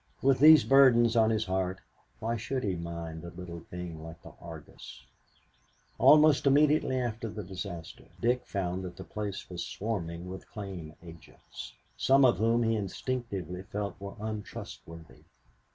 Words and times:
With 0.23 0.39
these 0.39 0.63
burdens 0.63 1.15
on 1.15 1.29
his 1.29 1.45
heart, 1.45 1.77
why 2.19 2.35
should 2.35 2.63
he 2.63 2.75
mind 2.75 3.23
a 3.23 3.29
little 3.29 3.59
thing 3.59 4.01
like 4.01 4.19
the 4.23 4.33
Argus? 4.41 5.05
Almost 5.99 6.47
immediately 6.47 6.99
after 6.99 7.29
the 7.29 7.43
disaster, 7.43 8.05
Dick 8.19 8.43
found 8.47 8.83
that 8.83 8.97
the 8.97 9.03
place 9.03 9.47
was 9.47 9.63
swarming 9.63 10.27
with 10.27 10.49
claim 10.49 10.95
agents, 11.03 11.73
some 11.97 12.25
of 12.25 12.39
whom 12.39 12.63
he 12.63 12.75
instinctively 12.75 13.61
felt 13.61 13.95
were 14.01 14.15
untrustworthy. 14.19 15.21